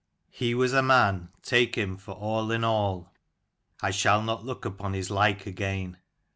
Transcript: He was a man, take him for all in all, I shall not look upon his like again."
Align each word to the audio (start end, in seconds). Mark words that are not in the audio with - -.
He 0.31 0.55
was 0.55 0.73
a 0.73 0.81
man, 0.81 1.29
take 1.43 1.75
him 1.77 1.95
for 1.95 2.13
all 2.13 2.49
in 2.51 2.63
all, 2.63 3.13
I 3.83 3.91
shall 3.91 4.23
not 4.23 4.43
look 4.43 4.65
upon 4.65 4.93
his 4.93 5.11
like 5.11 5.45
again." 5.45 5.97